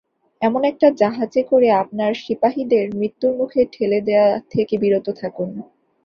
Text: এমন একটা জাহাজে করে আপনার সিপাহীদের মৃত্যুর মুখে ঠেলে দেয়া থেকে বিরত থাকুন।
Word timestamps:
এমন 0.41 0.61
একটা 0.63 0.87
জাহাজে 1.01 1.41
করে 1.43 1.67
আপনার 1.81 2.11
সিপাহীদের 2.23 2.85
মৃত্যুর 2.95 3.33
মুখে 3.37 3.61
ঠেলে 3.73 3.99
দেয়া 4.07 4.27
থেকে 4.49 4.73
বিরত 4.77 5.07
থাকুন। 5.21 5.49